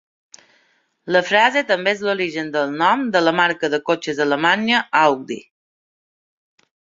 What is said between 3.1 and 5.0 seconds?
de la marca de cotxes alemanya